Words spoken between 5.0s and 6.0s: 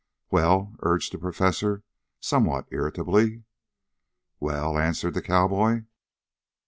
the cowboy.